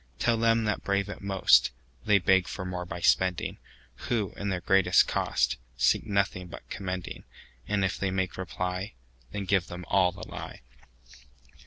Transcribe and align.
Tell 0.17 0.35
them 0.35 0.63
that 0.63 0.83
brave 0.83 1.09
it 1.09 1.21
most, 1.21 1.69
They 2.05 2.17
beg 2.17 2.47
for 2.47 2.65
more 2.65 2.87
by 2.87 3.01
spending, 3.01 3.59
Who, 4.09 4.31
in 4.35 4.49
their 4.49 4.59
greatest 4.61 5.07
cost, 5.07 5.57
Seek 5.77 6.07
nothing 6.07 6.47
but 6.47 6.67
commending:And 6.71 7.85
if 7.85 7.99
they 7.99 8.09
make 8.09 8.35
reply, 8.35 8.95
Then 9.31 9.45
give 9.45 9.67
them 9.67 9.85
all 9.87 10.11
the 10.11 10.27
lie. 10.27 10.61